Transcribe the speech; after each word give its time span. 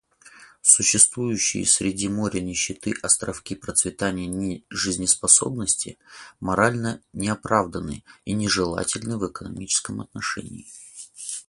Существующие 0.63 1.63
среди 1.67 2.09
моря 2.09 2.39
нищеты 2.39 2.95
островки 3.03 3.53
процветания 3.53 4.25
нежизнеспособны, 4.25 5.67
морально 6.39 7.03
неоправданны 7.13 8.03
и 8.25 8.33
нежелательны 8.33 9.19
в 9.19 9.29
экономическом 9.29 10.01
отношении. 10.01 10.65